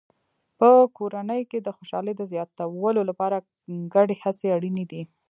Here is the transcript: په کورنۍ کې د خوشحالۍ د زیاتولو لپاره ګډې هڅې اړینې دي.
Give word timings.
په 0.59 0.69
کورنۍ 0.97 1.41
کې 1.49 1.59
د 1.61 1.67
خوشحالۍ 1.77 2.13
د 2.17 2.21
زیاتولو 2.31 3.01
لپاره 3.09 3.37
ګډې 3.93 4.15
هڅې 4.23 4.47
اړینې 4.57 4.85
دي. 4.91 5.01